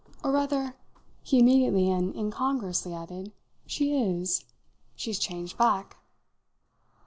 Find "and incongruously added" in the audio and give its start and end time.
1.91-3.33